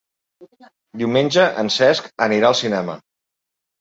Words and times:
Diumenge 1.01 1.45
en 1.65 1.71
Cesc 1.75 2.09
anirà 2.29 2.51
al 2.53 2.59
cinema. 2.63 2.97